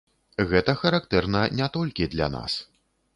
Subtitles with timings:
[0.53, 2.57] Гэта характэрна не толькі для нас.